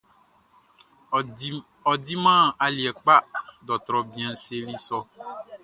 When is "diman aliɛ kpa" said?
2.05-3.15